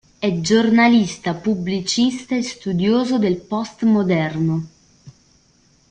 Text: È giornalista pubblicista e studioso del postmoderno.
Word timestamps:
È 0.17 0.39
giornalista 0.39 1.35
pubblicista 1.35 2.35
e 2.35 2.41
studioso 2.41 3.19
del 3.19 3.37
postmoderno. 3.37 4.67